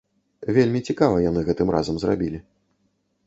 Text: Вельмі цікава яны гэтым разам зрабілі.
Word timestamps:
Вельмі 0.57 0.79
цікава 0.93 1.19
яны 1.29 1.45
гэтым 1.49 1.67
разам 1.77 1.95
зрабілі. 2.05 2.39